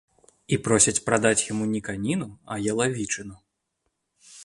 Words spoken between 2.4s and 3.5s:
а ялавічыну.